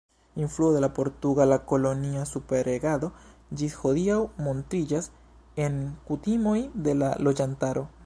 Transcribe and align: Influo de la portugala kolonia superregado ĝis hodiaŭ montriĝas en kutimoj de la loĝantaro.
Influo 0.43 0.69
de 0.75 0.79
la 0.83 0.87
portugala 0.99 1.59
kolonia 1.71 2.23
superregado 2.31 3.11
ĝis 3.61 3.77
hodiaŭ 3.83 4.19
montriĝas 4.49 5.13
en 5.67 5.81
kutimoj 6.13 6.61
de 6.89 7.01
la 7.03 7.17
loĝantaro. 7.29 7.91